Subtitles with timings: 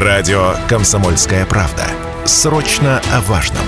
[0.00, 1.84] Радио «Комсомольская правда».
[2.24, 3.64] Срочно о важном.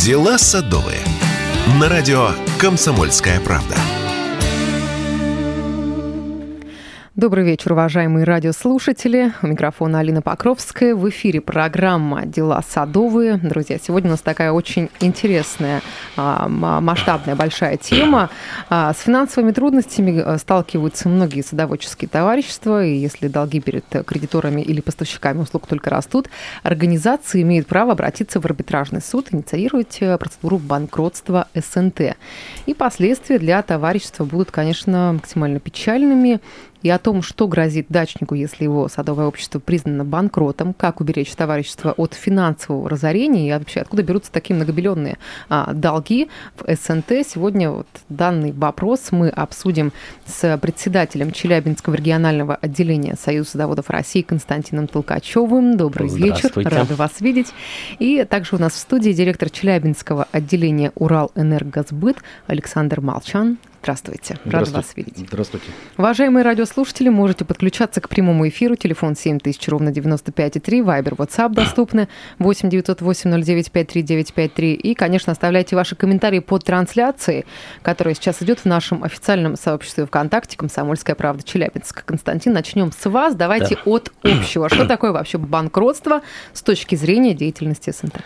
[0.00, 1.00] Дела садовые.
[1.80, 3.74] На радио «Комсомольская правда».
[7.18, 9.32] Добрый вечер, уважаемые радиослушатели.
[9.42, 10.94] У микрофона Алина Покровская.
[10.94, 13.38] В эфире программа «Дела садовые».
[13.38, 15.82] Друзья, сегодня у нас такая очень интересная,
[16.16, 18.30] а, масштабная, большая тема.
[18.70, 22.86] А, с финансовыми трудностями а, сталкиваются многие садоводческие товарищества.
[22.86, 26.28] И если долги перед кредиторами или поставщиками услуг только растут,
[26.62, 32.16] организации имеют право обратиться в арбитражный суд, инициировать процедуру банкротства СНТ.
[32.66, 36.40] И последствия для товарищества будут, конечно, максимально печальными
[36.82, 41.92] и о том, что грозит дачнику, если его садовое общество признано банкротом, как уберечь товарищество
[41.92, 47.26] от финансового разорения и вообще откуда берутся такие многобиллионные а, долги в СНТ.
[47.26, 49.92] Сегодня вот данный вопрос мы обсудим
[50.26, 55.76] с председателем Челябинского регионального отделения Союза садоводов России Константином Толкачевым.
[55.76, 57.48] Добрый вечер, рады вас видеть.
[57.98, 63.58] И также у нас в студии директор Челябинского отделения Урал-Энергосбыт Александр Молчан.
[63.82, 64.38] Здравствуйте.
[64.44, 65.18] Рад вас видеть.
[65.18, 65.66] Здравствуйте.
[65.96, 68.76] Уважаемые радиослушатели, можете подключаться к прямому эфиру.
[68.76, 70.82] Телефон 7000, ровно 95,3.
[70.82, 72.08] Вайбер, WhatsApp доступны.
[72.38, 77.46] 8 908 09 53 И, конечно, оставляйте ваши комментарии под трансляцией,
[77.82, 82.04] которая сейчас идет в нашем официальном сообществе ВКонтакте «Комсомольская правда Челябинск».
[82.04, 83.34] Константин, начнем с вас.
[83.34, 83.82] Давайте да.
[83.84, 84.68] от общего.
[84.68, 88.16] Что такое вообще банкротство с точки зрения деятельности СНТ?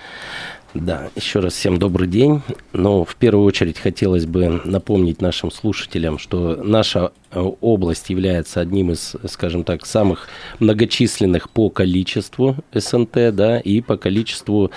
[0.75, 2.41] Да, еще раз всем добрый день.
[2.73, 8.91] Но в первую очередь хотелось бы напомнить нашим слушателям, что наша э, область является одним
[8.91, 10.29] из, скажем так, самых
[10.61, 14.71] многочисленных по количеству СНТ, да, и по количеству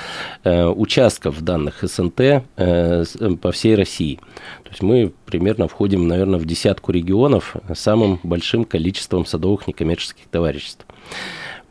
[0.44, 3.04] э, участков данных СНТ э, э,
[3.42, 4.20] по всей России.
[4.64, 10.26] То есть мы примерно входим, наверное, в десятку регионов с самым большим количеством садовых некоммерческих
[10.30, 10.86] товариществ.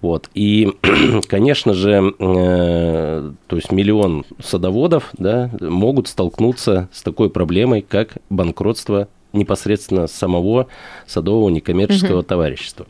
[0.05, 0.29] Вот.
[0.35, 0.71] И,
[1.29, 9.09] конечно же, э, то есть миллион садоводов да, могут столкнуться с такой проблемой, как банкротство
[9.33, 10.67] непосредственно самого
[11.07, 12.27] садового некоммерческого угу.
[12.27, 12.87] товарищества.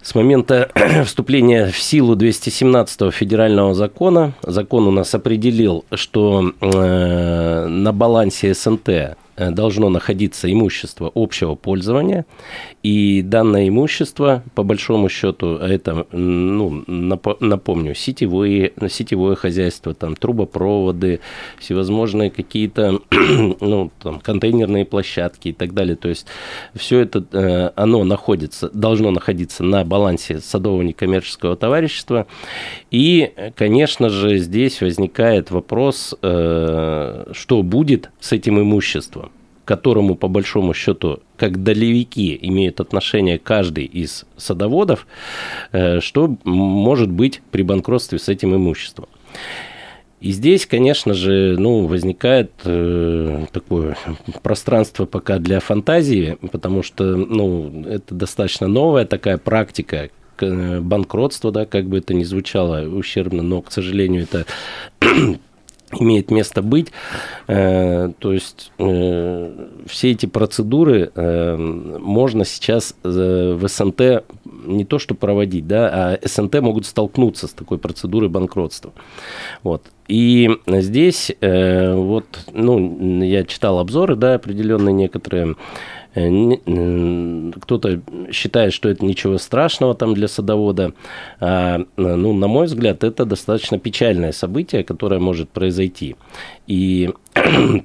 [0.00, 0.70] С момента
[1.04, 9.18] вступления в силу 217 федерального закона закон у нас определил, что э, на балансе СНТ
[9.50, 12.26] должно находиться имущество общего пользования,
[12.82, 21.20] и данное имущество, по большому счету, это, ну, напомню, сетевые, сетевое хозяйство, там, трубопроводы,
[21.58, 25.96] всевозможные какие-то, ну, там, контейнерные площадки и так далее.
[25.96, 26.26] То есть
[26.74, 32.26] все это, э, оно находится, должно находиться на балансе садового некоммерческого товарищества.
[32.90, 39.29] И, конечно же, здесь возникает вопрос, э, что будет с этим имуществом
[39.64, 45.06] которому, по большому счету, как долевики имеют отношение каждый из садоводов,
[45.72, 49.06] э, что может быть при банкротстве с этим имуществом.
[50.20, 53.96] И здесь, конечно же, ну, возникает э, такое
[54.42, 60.10] пространство пока для фантазии, потому что ну, это достаточно новая такая практика,
[60.40, 64.44] э, банкротства, да, как бы это ни звучало ущербно, но, к сожалению, это
[65.98, 66.92] имеет место быть.
[67.48, 74.24] Э, то есть э, все эти процедуры э, можно сейчас в СНТ
[74.64, 78.92] не то что проводить, да, а СНТ могут столкнуться с такой процедурой банкротства.
[79.62, 79.82] Вот.
[80.08, 85.54] И здесь вот, ну, я читал обзоры, да, определенные некоторые
[86.12, 88.00] кто-то
[88.32, 90.92] считает, что это ничего страшного там для садовода.
[91.38, 96.16] А, ну, на мой взгляд, это достаточно печальное событие, которое может произойти.
[96.66, 97.80] И э,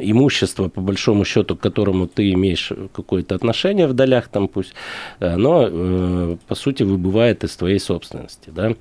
[0.00, 4.72] имущество, по большому счету, к которому ты имеешь какое-то отношение в долях, там пусть,
[5.20, 8.74] оно, э, по сути, выбывает из твоей собственности, да.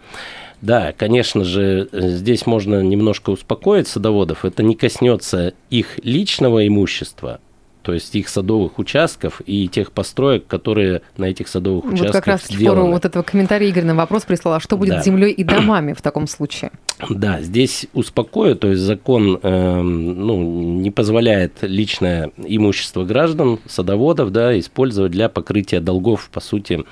[0.61, 4.45] Да, конечно же, здесь можно немножко успокоить садоводов.
[4.45, 7.39] Это не коснется их личного имущества,
[7.81, 12.27] то есть их садовых участков и тех построек, которые на этих садовых вот участках как
[12.27, 12.91] раз сделаны.
[12.91, 15.01] Вот этого комментария Игорь на вопрос прислала, что будет да.
[15.01, 16.71] с землей и домами в таком случае?
[17.09, 24.57] Да, здесь успокою, то есть закон э, ну, не позволяет личное имущество граждан, садоводов, да,
[24.59, 26.83] использовать для покрытия долгов, по сути,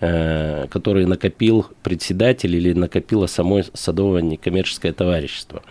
[0.00, 5.62] э, которые накопил председатель или накопило само садовое некоммерческое товарищество.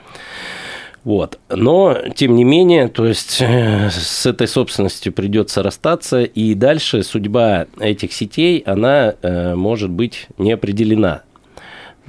[1.04, 1.40] Вот.
[1.50, 7.68] Но, тем не менее, то есть э, с этой собственностью придется расстаться, и дальше судьба
[7.80, 11.24] этих сетей, она э, может быть не определена.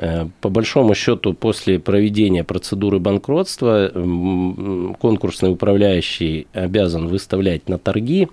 [0.01, 3.93] Э, по большому счету, после проведения процедуры банкротства
[4.99, 8.29] конкурсный управляющий обязан выставлять на торги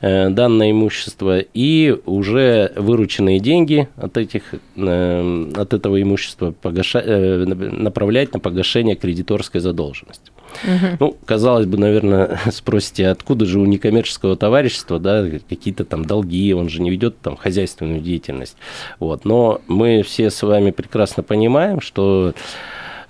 [0.00, 7.02] э, данное имущество и уже вырученные деньги от, этих, э, от этого имущества погаша...
[7.02, 10.32] направлять на погашение кредиторской задолженности.
[10.64, 10.96] Угу.
[11.00, 16.68] Ну, казалось бы, наверное, спросите, откуда же у некоммерческого товарищества да, какие-то там долги, он
[16.68, 18.56] же не ведет там хозяйственную деятельность.
[18.98, 19.24] Вот.
[19.24, 22.34] Но мы все с вами прекрасно понимаем, что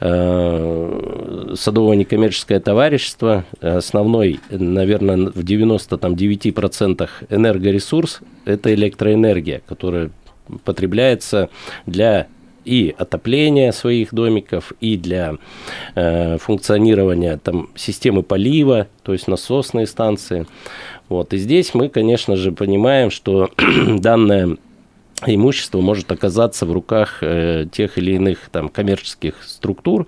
[0.00, 10.10] э, садовое некоммерческое товарищество, основной, наверное, в 99% энергоресурс– это электроэнергия, которая
[10.64, 11.48] потребляется
[11.86, 12.26] для
[12.64, 15.36] и отопления своих домиков, и для
[15.94, 20.46] э, функционирования там, системы полива, то есть насосные станции.
[21.08, 21.32] Вот.
[21.34, 23.50] И здесь мы, конечно же, понимаем, что
[23.88, 24.56] данное
[25.26, 30.06] имущество может оказаться в руках э, тех или иных там, коммерческих структур,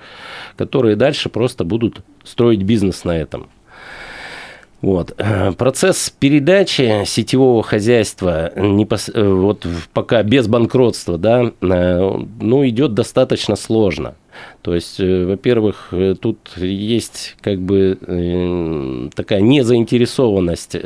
[0.57, 3.49] которые дальше просто будут строить бизнес на этом.
[4.85, 5.15] Вот.
[5.17, 9.11] Э, процесс передачи сетевого хозяйства непос...
[9.15, 14.15] Э, вот пока без банкротства, да, э, ну, идет достаточно сложно.
[14.61, 20.77] То есть, во-первых, тут есть как бы такая незаинтересованность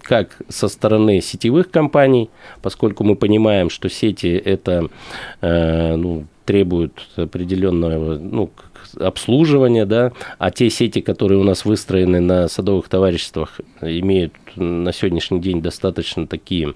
[0.00, 2.30] как со стороны сетевых компаний,
[2.62, 4.88] поскольку мы понимаем, что сети это
[5.42, 8.50] ну, требуют определенного ну,
[8.98, 15.40] обслуживания, да, а те сети, которые у нас выстроены на садовых товариществах, имеют на сегодняшний
[15.40, 16.74] день достаточно такие,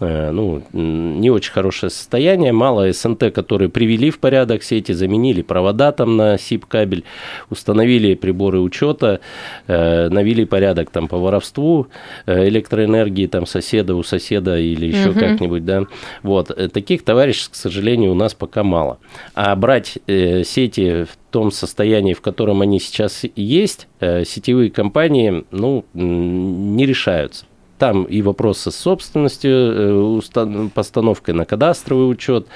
[0.00, 2.52] э, ну, не очень хорошее состояние.
[2.52, 7.04] Мало СНТ, которые привели в порядок сети, заменили провода там на СИП-кабель,
[7.50, 9.20] установили приборы учета,
[9.66, 11.88] э, навели порядок там по воровству
[12.26, 15.20] э, электроэнергии там соседа у соседа или еще угу.
[15.20, 15.84] как-нибудь, да.
[16.22, 16.48] Вот.
[16.72, 18.98] Таких товарищей, к сожалению, у нас пока мало.
[19.34, 26.86] А брать сети в том состоянии, в котором они сейчас есть, сетевые компании, ну, не
[26.86, 27.46] решают решаются.
[27.78, 32.48] Там и вопросы с собственностью, э, постановкой на кадастровый учет,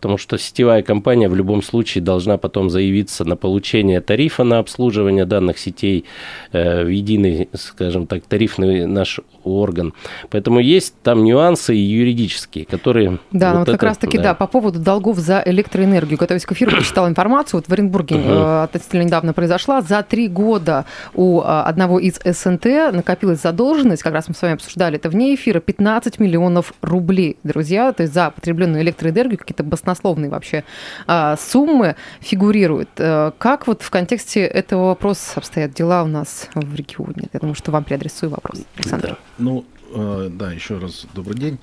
[0.00, 5.26] потому что сетевая компания в любом случае должна потом заявиться на получение тарифа на обслуживание
[5.26, 6.06] данных сетей
[6.52, 9.92] э, в единый, скажем так, тарифный наш орган.
[10.30, 13.18] Поэтому есть там нюансы юридические, которые...
[13.30, 14.24] Да, вот, ну вот это, как раз-таки, да.
[14.24, 16.18] да, по поводу долгов за электроэнергию.
[16.18, 19.82] Готовясь к эфиру, прочитала информацию, вот в Оренбурге uh относительно недавно произошла.
[19.82, 24.54] За три года у э, одного из СНТ накопилась задолженность, как раз мы с вами
[24.54, 29.89] обсуждали это вне эфира, 15 миллионов рублей, друзья, то есть за потребленную электроэнергию какие-то баснословные
[29.90, 30.64] баснословные вообще
[31.06, 32.88] а, суммы фигурируют.
[32.98, 37.28] Э, как вот в контексте этого вопроса обстоят дела у нас в регионе?
[37.32, 39.08] Я думаю, что вам приадресую вопрос, Александр.
[39.08, 39.16] Да.
[39.38, 39.64] Ну,
[39.94, 41.58] э, да, еще раз добрый день.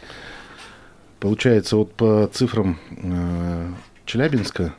[1.19, 3.71] Получается, вот по цифрам э,
[4.05, 4.73] Челябинска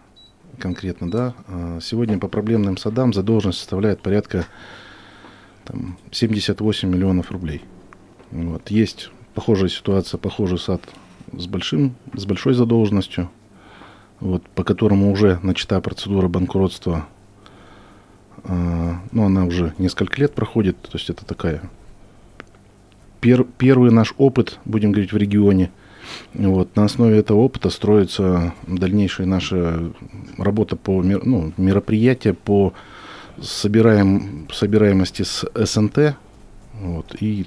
[0.59, 1.35] конкретно, да,
[1.81, 4.47] сегодня по проблемным садам задолженность составляет порядка
[5.65, 7.63] там, 78 миллионов рублей.
[8.33, 8.69] Вот.
[8.69, 10.83] Есть похожая ситуация, похожий сад
[11.33, 13.31] с, большим, с большой задолженностью
[14.21, 17.07] вот, по которому уже начата процедура банкротства.
[18.45, 21.63] Э, ну, она уже несколько лет проходит, то есть это такая
[23.21, 25.71] пер, первый наш опыт, будем говорить, в регионе.
[26.33, 29.93] Вот, на основе этого опыта строится дальнейшая наша
[30.39, 32.73] работа по ну, мероприятия по
[33.41, 36.17] собираем, собираемости с СНТ.
[36.81, 37.47] Вот, и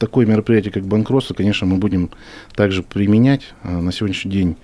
[0.00, 2.10] такое мероприятие, как банкротство, конечно, мы будем
[2.54, 3.54] также применять.
[3.62, 4.56] А на сегодняшний день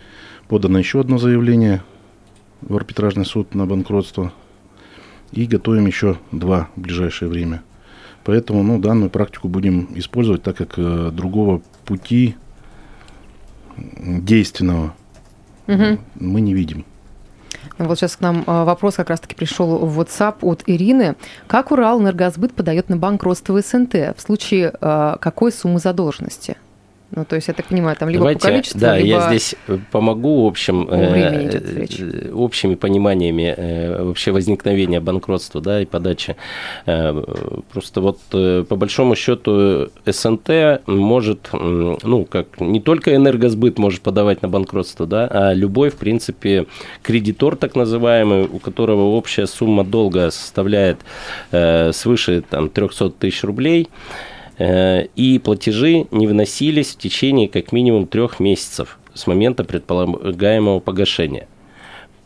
[0.49, 1.83] подано еще одно заявление
[2.63, 4.33] в арбитражный суд на банкротство.
[5.33, 7.63] И готовим еще два в ближайшее время.
[8.25, 12.35] Поэтому ну, данную практику будем использовать, так как э, другого пути
[13.77, 14.97] действенного
[15.69, 15.99] угу.
[16.15, 16.85] мы не видим.
[17.79, 21.15] Вот сейчас к нам а, вопрос как раз-таки пришел в WhatsApp от Ирины.
[21.47, 26.57] Как Урал Энергосбыт подает на банкротство СНТ в случае а, какой суммы задолженности?
[27.13, 29.09] Ну, то есть, я так понимаю, там либо Давайте, по количеству, Да, либо...
[29.09, 29.55] я здесь
[29.93, 36.35] помогу общим, э, общими пониманиями э, вообще возникновения банкротства, да, и подачи.
[36.85, 37.23] Э,
[37.73, 44.43] просто вот э, по большому счету СНТ может, ну, как не только энергосбыт может подавать
[44.43, 46.67] на банкротство, да, а любой, в принципе,
[47.03, 50.99] кредитор так называемый, у которого общая сумма долга составляет
[51.53, 58.07] э, свыше там 300 тысяч рублей, Э, и платежи не вносились в течение как минимум
[58.07, 61.47] трех месяцев с момента предполагаемого погашения.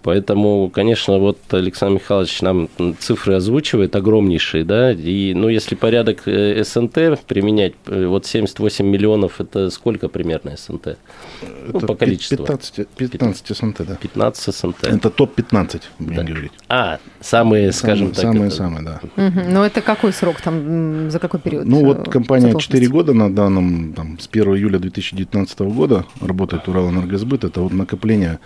[0.02, 2.68] Поэтому, конечно, вот Александр Михайлович нам
[2.98, 9.40] цифры озвучивает огромнейшие, да, и, ну, если порядок э, СНТ применять, э, вот 78 миллионов,
[9.42, 10.96] это сколько примерно СНТ?
[11.42, 12.38] Ну, это по количеству.
[12.38, 13.96] 15, 15 СНТ, да.
[13.96, 14.84] 15 СНТ.
[14.84, 16.22] Это топ-15, будем да.
[16.22, 16.52] говорить.
[16.68, 18.56] А, самые, скажем самые, так.
[18.56, 19.00] Самые-самые, да.
[19.16, 19.50] Угу.
[19.50, 21.66] Но это какой срок там, за какой период?
[21.66, 27.44] Ну, вот компания 4 года на данном, там, с 1 июля 2019 года работает Уралэнергосбыт,
[27.44, 28.38] это вот накопление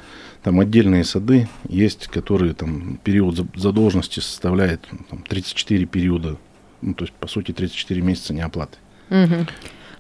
[0.43, 6.37] там отдельные сады есть, которые там период задолженности составляет там, 34 периода,
[6.83, 8.76] ну, то есть, по сути, 34 месяца неоплаты.
[9.11, 9.47] Угу.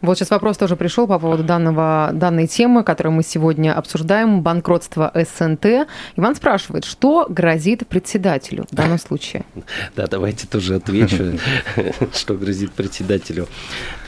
[0.04, 5.10] Вот сейчас вопрос тоже пришел по поводу данного, данной темы, которую мы сегодня обсуждаем, банкротство
[5.14, 5.88] СНТ.
[6.16, 9.44] Иван спрашивает, что грозит председателю в данном случае?
[9.96, 11.38] Да, давайте тоже отвечу,
[12.14, 13.48] что грозит председателю.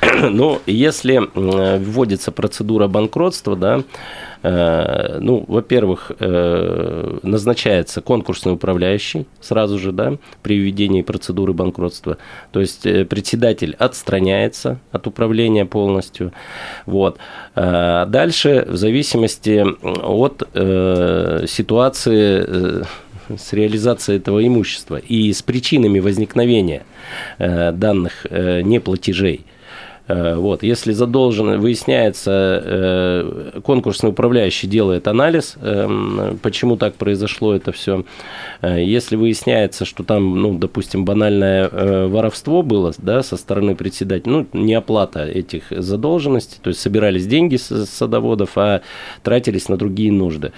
[0.31, 3.83] Ну, если вводится процедура банкротства, да,
[4.49, 12.19] ну, во-первых, э, назначается конкурсный управляющий сразу же, да, при введении процедуры банкротства.
[12.53, 16.33] То есть э, председатель отстраняется от управления полностью.
[16.85, 17.19] Вот.
[17.55, 20.49] Дальше, в зависимости от
[21.49, 22.85] ситуации
[23.37, 26.85] с реализацией этого имущества и с причинами возникновения
[27.39, 29.56] данных неплатежей– Э,
[30.09, 38.05] вот, если задолжен, выясняется, э, конкурсный управляющий делает анализ, эм, почему так произошло это все.
[38.63, 41.69] Э, если выясняется, что там, ну, допустим, банальное
[42.07, 47.57] воровство было да, со стороны председателя, ну, не оплата этих задолженностей, то есть собирались деньги
[47.57, 48.83] с садоводов, а
[49.25, 50.53] тратились на другие нужды,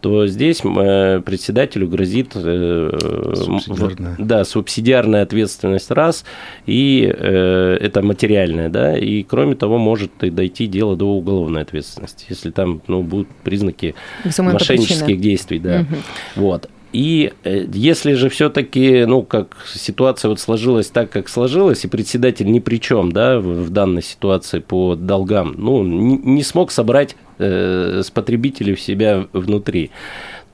[0.00, 4.16] то здесь председателю грозит субсидиарная.
[4.18, 6.24] Да, субсидиарная ответственность раз,
[6.66, 12.50] и это материальная, да, и кроме того, может и дойти дело до уголовной ответственности, если
[12.50, 13.94] там ну, будут признаки
[14.38, 15.58] мошеннических действий.
[15.58, 15.80] Да.
[15.80, 15.96] Угу.
[16.36, 16.70] Вот.
[16.94, 22.48] И э, если же все-таки, ну, как ситуация вот сложилась так, как сложилась, и председатель
[22.48, 28.02] ни при чем, да, в, данной ситуации по долгам, ну, не, не смог собрать э,
[28.04, 29.90] с потребителей в себя внутри,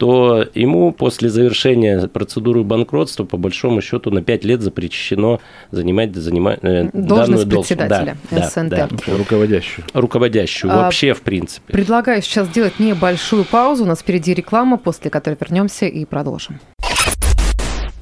[0.00, 5.40] то ему после завершения процедуры банкротства, по большому счету, на 5 лет запрещено
[5.73, 8.71] занимать, занимать э, должность данную председателя да, СНТ.
[8.71, 9.16] Да, да.
[9.19, 9.85] Руководящую.
[9.92, 11.71] Руководящую, а, вообще, в принципе.
[11.71, 13.85] Предлагаю сейчас сделать небольшую паузу.
[13.85, 16.61] У нас впереди реклама, после которой вернемся и продолжим.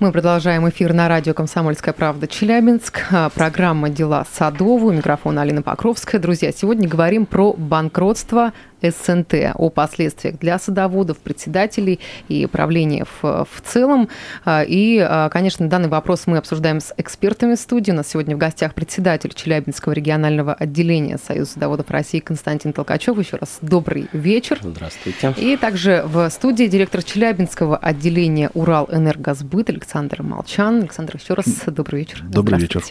[0.00, 3.02] Мы продолжаем эфир на радио «Комсомольская правда» Челябинск.
[3.10, 4.96] А, программа «Дела садовые».
[4.96, 6.20] Микрофон Алина Покровская.
[6.20, 13.60] Друзья, сегодня говорим про банкротство СНТ, о последствиях для садоводов, председателей и правления в, в
[13.64, 14.08] целом.
[14.44, 17.90] А, и, а, конечно, данный вопрос мы обсуждаем с экспертами студии.
[17.90, 23.18] У нас сегодня в гостях председатель Челябинского регионального отделения Союза садоводов России Константин Толкачев.
[23.18, 24.58] Еще раз добрый вечер.
[24.62, 25.34] Здравствуйте.
[25.36, 30.82] И также в студии директор Челябинского отделения Урал-Энергосбыт Александр Молчан.
[30.82, 32.22] Александр, еще раз добрый вечер.
[32.24, 32.82] Добрый вечер.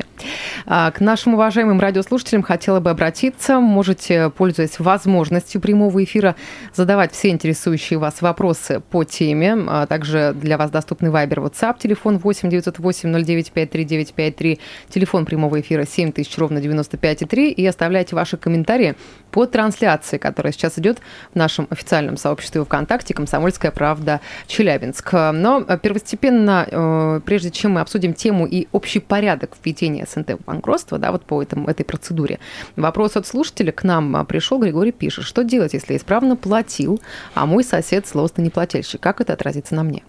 [0.66, 3.60] А, к нашим уважаемым радиослушателям хотела бы обратиться.
[3.60, 6.36] Можете, пользуясь возможностью прямого прямого эфира
[6.74, 9.56] задавать все интересующие вас вопросы по теме.
[9.68, 15.86] А также для вас доступный Вайбер, WhatsApp, телефон 8 908 0953 953, телефон прямого эфира
[15.86, 18.96] 7000 ровно 95,3 и оставляйте ваши комментарии
[19.38, 20.98] по трансляции, которая сейчас идет
[21.32, 25.14] в нашем официальном сообществе ВКонтакте «Комсомольская правда Челябинск».
[25.14, 30.98] Но первостепенно, э, прежде чем мы обсудим тему и общий порядок введения СНТ в банкротство,
[30.98, 32.40] да, вот по этому, этой процедуре,
[32.76, 37.00] вопрос от слушателя к нам пришел, Григорий пишет, что делать делать, если исправно платил,
[37.34, 39.02] а мой сосед злостный неплательщик?
[39.02, 40.04] Как это отразится на мне?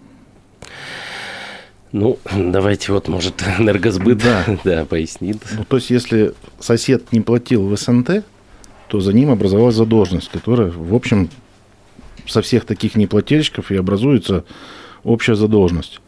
[1.92, 4.44] Ну, давайте вот, может, энергосбыт да.
[4.64, 5.38] да, пояснит.
[5.56, 8.24] Ну, то есть, если сосед не платил в СНТ,
[8.88, 11.28] то за ним образовалась задолженность, которая, в общем,
[12.26, 14.44] со всех таких неплательщиков и образуется
[15.04, 16.00] общая задолженность.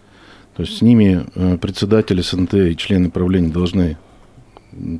[0.57, 3.97] То есть с ними э, председатель СНТ и члены правления должны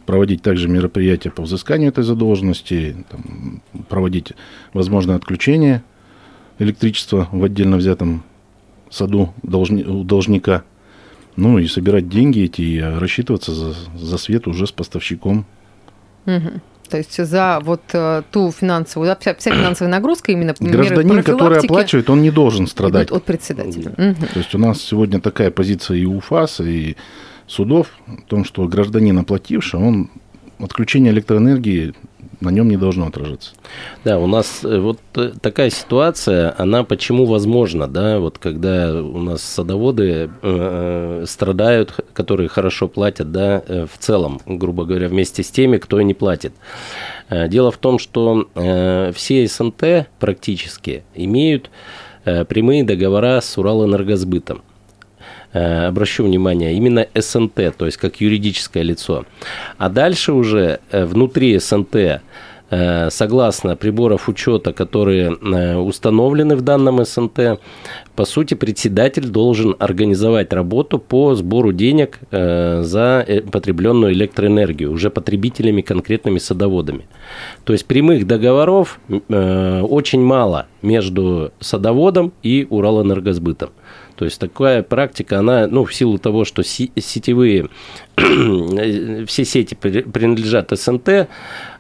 [0.07, 4.33] проводить также мероприятия по взысканию этой задолженности, там, проводить
[4.73, 5.83] возможное отключение
[6.59, 8.25] электричества в отдельно взятом
[8.91, 10.65] саду должни, у должника,
[11.37, 15.47] ну и собирать деньги эти и рассчитываться за, за свет уже с поставщиком.
[16.27, 16.61] Угу.
[16.91, 21.59] То есть за вот э, ту финансовую, да, вся, вся финансовая нагрузка именно Гражданин, который
[21.59, 23.11] оплачивает, он не должен страдать.
[23.11, 23.91] От председателя.
[23.91, 24.27] Угу.
[24.33, 26.97] То есть у нас сегодня такая позиция и УФАС, и
[27.47, 30.11] судов о том, что гражданин оплативший, он
[30.59, 31.95] отключение электроэнергии
[32.41, 33.53] на нем не должно отражаться.
[34.05, 39.19] Да, у нас э, вот э, такая ситуация, она почему возможна, да, вот когда у
[39.19, 45.51] нас садоводы э, страдают, которые хорошо платят, да, э, в целом, грубо говоря, вместе с
[45.51, 46.53] теми, кто не платит.
[47.31, 51.71] Дело в том, что э, все СНТ практически имеют
[52.25, 54.63] э, прямые договора с Уралэнергосбытом.
[55.53, 59.25] Э, обращу внимание, именно СНТ, то есть как юридическое лицо.
[59.79, 62.23] А дальше уже э, внутри СНТ
[62.73, 65.33] Э, согласно приборов учета, которые
[65.75, 67.59] установлены в данном СНТ,
[68.15, 76.39] по сути, председатель должен организовать работу по сбору денег за потребленную электроэнергию уже потребителями, конкретными
[76.39, 77.09] садоводами.
[77.65, 83.71] То есть прямых договоров очень мало между садоводом и Уралэнергосбытом.
[84.21, 87.71] То есть такая практика, она, ну, в силу того, что сетевые,
[88.19, 91.27] все сети принадлежат СНТ,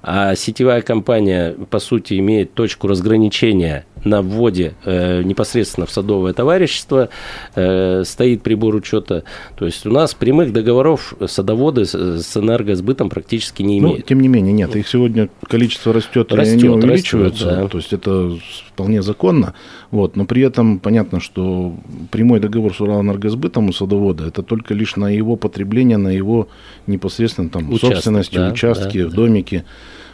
[0.02, 7.10] а сетевая компания, по сути, имеет точку разграничения на вводе э, непосредственно в садовое товарищество,
[7.54, 9.24] э, стоит прибор учета.
[9.56, 14.00] То есть у нас прямых договоров садоводы с, с энергосбытом практически не ну, имеют.
[14.00, 17.46] Ну, тем не менее, нет, их сегодня количество растет, растет и они увеличиваются.
[17.46, 17.68] Растет, да.
[17.68, 18.38] То есть это
[18.68, 19.54] вполне законно.
[19.90, 21.74] Вот, но при этом понятно, что
[22.10, 26.48] прямой договор с Уралэнергосбытом у садовода это только лишь на его потребление, на его
[26.86, 29.64] непосредственно там Участок, собственности, да, участки, да, домики.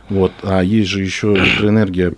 [0.09, 0.33] Вот.
[0.43, 2.14] А есть же еще электроэнергия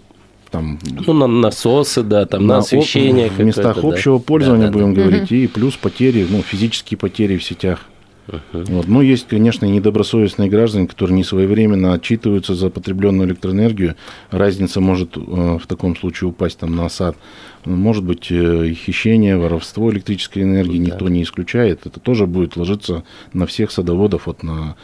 [0.50, 3.28] там, ну, на насосы, да, там на, на освещение.
[3.28, 4.25] В местах общего да.
[4.25, 5.02] пользования, да, да, будем да.
[5.02, 7.87] говорить, и плюс потери, ну, физические потери в сетях.
[8.28, 8.64] Uh-huh.
[8.73, 8.88] Вот.
[8.88, 13.97] Но есть, конечно, недобросовестные граждане, которые не своевременно отчитываются за потребленную электроэнергию.
[14.31, 17.17] Разница может э, в таком случае упасть там, на сад.
[17.64, 20.93] Может быть, э, хищение, воровство электрической энергии да.
[20.93, 21.87] никто не исключает.
[21.87, 23.02] Это тоже будет ложиться
[23.33, 24.76] на всех садоводов, вот на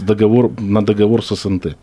[0.00, 1.78] договор, на договор с СНТ.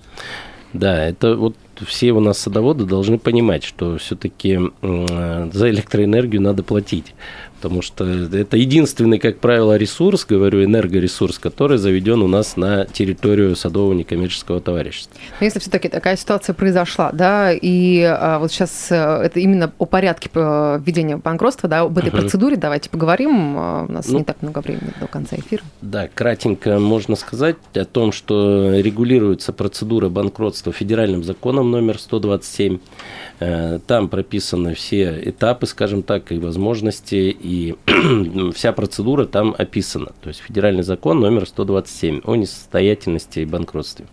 [0.74, 7.14] Да, это вот все у нас садоводы должны понимать, что все-таки за электроэнергию надо платить
[7.58, 13.56] потому что это единственный, как правило, ресурс, говорю, энергоресурс, который заведен у нас на территорию
[13.56, 15.16] садового некоммерческого товарищества.
[15.40, 19.86] Но если все-таки такая ситуация произошла, да, и а, вот сейчас э, это именно о
[19.86, 23.56] порядке э, введения банкротства, да, об этой uh процедуре давайте поговорим.
[23.58, 25.64] А, у нас ну, не так много времени до конца эфира.
[25.82, 32.80] Да, кратенько можно сказать о том, что регулируется процедура банкротства федеральным законом номер 127.
[33.40, 37.76] Э, там прописаны все этапы, скажем так, и возможности, и
[38.54, 40.12] вся процедура там описана.
[40.22, 44.08] То есть федеральный закон номер 127 о несостоятельности и банкротстве.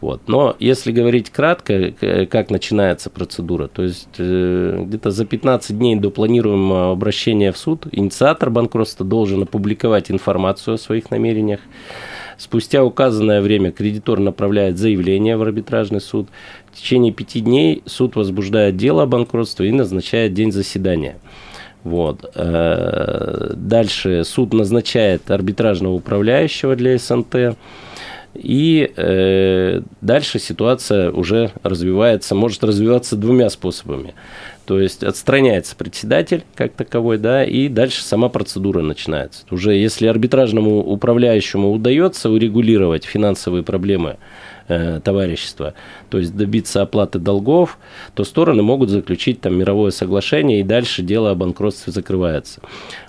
[0.00, 0.22] Вот.
[0.28, 1.92] Но если говорить кратко,
[2.30, 7.86] как начинается процедура, то есть э, где-то за 15 дней до планируемого обращения в суд
[7.90, 11.60] инициатор банкротства должен опубликовать информацию о своих намерениях.
[12.38, 16.28] Спустя указанное время кредитор направляет заявление в арбитражный суд.
[16.72, 21.16] В течение пяти дней суд возбуждает дело о банкротстве и назначает день заседания.
[21.84, 22.30] Вот.
[22.34, 27.56] Э, дальше суд назначает арбитражного управляющего для СНТ.
[28.34, 34.14] И э, дальше ситуация уже развивается, может развиваться двумя способами.
[34.72, 39.44] То есть отстраняется председатель как таковой, да, и дальше сама процедура начинается.
[39.50, 44.16] Уже если арбитражному управляющему удается урегулировать финансовые проблемы
[44.68, 45.74] Э, товарищества,
[46.08, 47.78] то есть добиться оплаты долгов,
[48.14, 52.60] то стороны могут заключить там мировое соглашение, и дальше дело о банкротстве закрывается.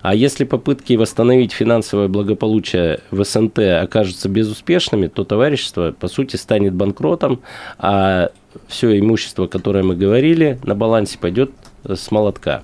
[0.01, 6.73] А если попытки восстановить финансовое благополучие в СНТ окажутся безуспешными, то товарищество, по сути, станет
[6.73, 7.41] банкротом,
[7.77, 8.31] а
[8.67, 11.51] все имущество, которое мы говорили, на балансе пойдет
[11.85, 12.63] с молотка.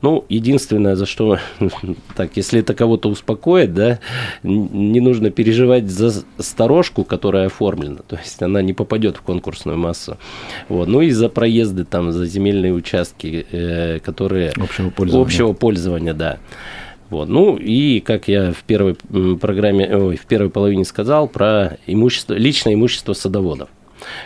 [0.00, 1.38] Ну, единственное, за что,
[2.16, 3.98] так, если это кого-то успокоит, да,
[4.44, 10.16] не нужно переживать за сторожку, которая оформлена, то есть она не попадет в конкурсную массу.
[10.68, 10.86] Вот.
[10.86, 14.52] Ну и за проезды, там, за земельные участки, э, которые...
[14.56, 15.26] Общего пользования.
[15.26, 16.38] Общего пользования, да.
[17.10, 17.28] Вот.
[17.28, 18.94] Ну и, как я в первой
[19.40, 23.68] программе, ой, в первой половине сказал, про имущество, личное имущество садоводов.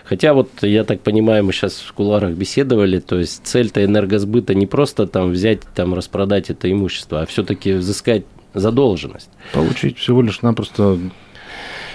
[0.05, 4.67] Хотя вот, я так понимаю, мы сейчас в куларах беседовали, то есть цель-то энергосбыта не
[4.67, 9.31] просто там взять, там распродать это имущество, а все-таки взыскать задолженность.
[9.53, 10.99] Получить всего лишь напросто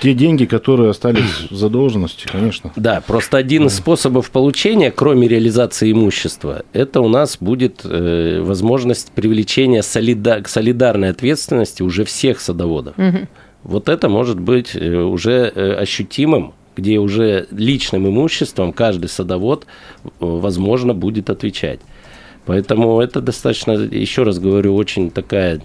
[0.01, 2.71] те деньги, которые остались в задолженности, конечно.
[2.75, 9.11] Да, просто один из способов получения, кроме реализации имущества, это у нас будет э, возможность
[9.11, 12.97] привлечения солида- к солидарной ответственности уже всех садоводов.
[12.97, 13.27] Угу.
[13.63, 19.65] Вот это может быть э, уже э, ощутимым где уже личным имуществом каждый садовод,
[20.05, 21.79] э, возможно, будет отвечать.
[22.45, 25.59] Поэтому это достаточно, еще раз говорю, очень такая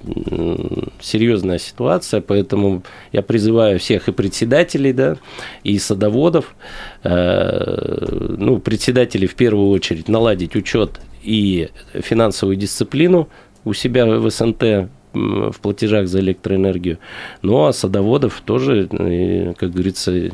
[1.01, 5.17] серьезная ситуация, поэтому я призываю всех и председателей, да,
[5.63, 6.57] и садоводов,
[7.05, 13.29] э, ну, председателей в первую очередь наладить учет и финансовую дисциплину
[13.65, 16.99] у себя в СНТ, в платежах за электроэнергию.
[17.43, 18.89] Ну, а садоводов тоже,
[19.59, 20.31] как говорится,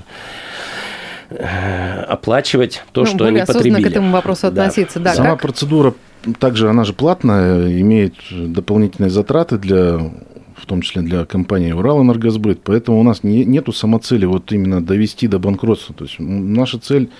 [1.31, 3.83] э, оплачивать то, ну, что они потребили.
[3.83, 4.99] к этому вопросу относиться.
[4.99, 5.11] Да.
[5.11, 5.43] Да, Сама как?
[5.43, 5.95] процедура
[6.39, 10.11] также она же платная, имеет дополнительные затраты для
[10.57, 15.29] в том числе для компании Уралэнергосбыт, поэтому у нас не, нету самоцели вот именно довести
[15.29, 15.95] до банкротства.
[15.95, 17.11] То есть наша цель,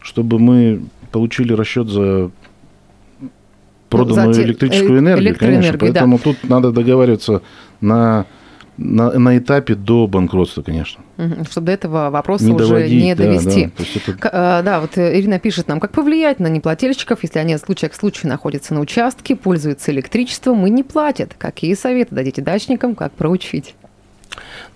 [0.00, 2.30] чтобы мы получили расчет за
[3.92, 5.78] проданную ну, за электрическую энергию, конечно.
[5.78, 6.22] Поэтому да.
[6.24, 7.42] тут надо договариваться
[7.80, 8.26] на
[8.78, 11.02] на, на этапе до банкротства, конечно.
[11.50, 13.66] Чтобы до этого вопроса не уже доводить, не довести.
[13.66, 14.12] Да, да.
[14.12, 14.28] Это...
[14.60, 17.88] Э, да, вот э, Ирина пишет нам, как повлиять на неплательщиков, если они от случая
[17.90, 21.34] к случаю находятся на участке, пользуются электричеством и не платят.
[21.36, 23.74] Какие советы дадите дачникам, как проучить?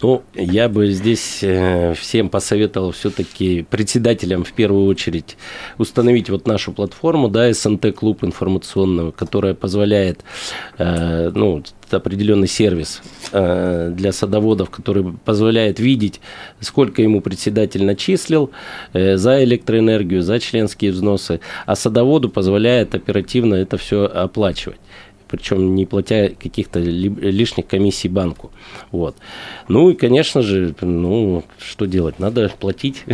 [0.02, 5.36] Ну, я бы здесь э, всем посоветовал все-таки председателям в первую очередь
[5.78, 10.20] установить вот нашу платформу, да, СНТ-клуб информационного, которая позволяет,
[10.76, 13.00] э, ну, определенный сервис
[13.32, 16.20] э, для садоводов, который позволяет видеть,
[16.60, 18.50] сколько ему председатель начислил
[18.92, 24.78] за электроэнергию, за членские взносы, а садоводу позволяет оперативно это все оплачивать
[25.28, 28.50] причем не платя каких-то лишних комиссий банку.
[28.90, 29.16] Вот.
[29.68, 32.18] Ну и, конечно же, ну, что делать?
[32.18, 33.04] Надо платить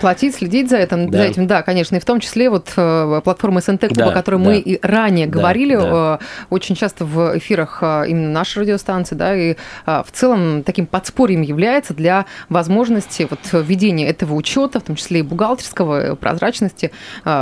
[0.00, 1.18] Платить, следить за этим, да.
[1.18, 4.36] за этим, да, конечно, и в том числе вот э, платформа СНТ, да, о которой
[4.36, 4.44] да.
[4.44, 6.18] мы и ранее да, говорили, да.
[6.20, 9.56] Э, очень часто в эфирах э, именно нашей радиостанции, да, и
[9.86, 15.22] в целом таким подспорьем является для возможности вот введения этого учета, в том числе и
[15.22, 16.92] бухгалтерского, прозрачности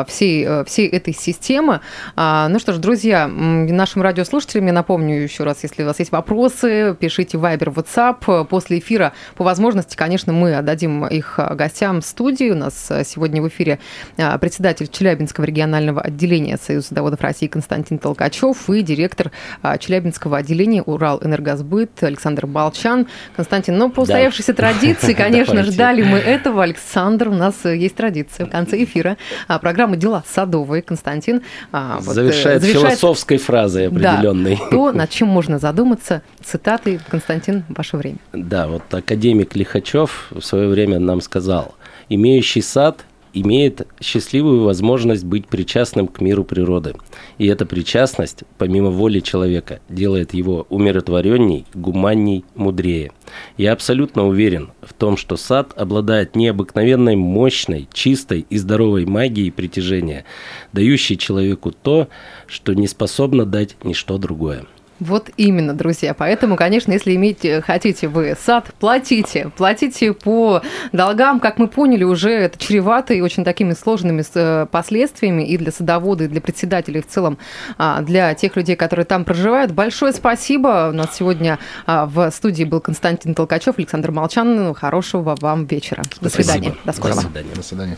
[0.06, 1.80] всей, всей этой системы.
[2.14, 6.12] А, ну что ж, друзья, нашим радиослушателям я напомню еще раз, если у вас есть
[6.12, 8.46] вопросы, пишите в Viber, WhatsApp.
[8.46, 12.50] После эфира, по возможности, конечно, мы отдадим их гостям студии, студии.
[12.50, 13.78] У нас э, сегодня в эфире
[14.16, 19.30] э, председатель Челябинского регионального отделения Союза заводов России Константин Толкачев и директор
[19.62, 23.06] э, Челябинского отделения Урал Энергосбыт Александр Балчан.
[23.36, 24.72] Константин, ну, по устоявшейся да.
[24.72, 26.62] традиции, конечно, ждали мы этого.
[26.62, 29.16] Александр, у нас есть традиция в конце эфира.
[29.60, 30.82] Программа «Дела садовые».
[30.82, 34.56] Константин вот, завершает, завершает философской фразой определенной.
[34.56, 36.22] Да, то, над чем можно задуматься.
[36.44, 38.18] Цитаты, Константин, ваше время.
[38.32, 41.74] Да, вот академик Лихачев в свое время нам сказал–
[42.08, 43.04] имеющий сад
[43.36, 46.94] имеет счастливую возможность быть причастным к миру природы.
[47.36, 53.12] И эта причастность, помимо воли человека, делает его умиротворенней, гуманней, мудрее.
[53.58, 60.24] Я абсолютно уверен в том, что сад обладает необыкновенной мощной, чистой и здоровой магией притяжения,
[60.72, 62.08] дающей человеку то,
[62.46, 64.64] что не способно дать ничто другое.
[65.00, 66.14] Вот именно, друзья.
[66.14, 69.50] Поэтому, конечно, если иметь э, хотите вы сад, платите.
[69.56, 75.42] Платите по долгам, как мы поняли, уже это чревато и очень такими сложными э, последствиями
[75.42, 77.38] и для садовода, и для председателей в целом,
[77.76, 79.72] а, для тех людей, которые там проживают.
[79.72, 80.88] Большое спасибо.
[80.90, 84.74] У нас сегодня а, в студии был Константин Толкачев, Александр Молчан.
[84.74, 86.02] Хорошего вам вечера.
[86.20, 86.74] До свидания.
[86.84, 87.20] До скорого.
[87.20, 87.54] До свидания.
[87.54, 87.96] До свидания.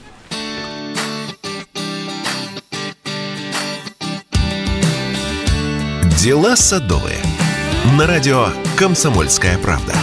[6.22, 7.22] Дела садовые.
[7.96, 9.94] На радио «Комсомольская правда».